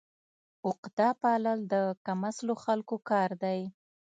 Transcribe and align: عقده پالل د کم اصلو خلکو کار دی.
عقده 0.69 1.09
پالل 1.21 1.59
د 1.73 1.75
کم 2.05 2.19
اصلو 2.29 2.53
خلکو 2.65 2.95
کار 3.09 3.29
دی. 3.43 3.59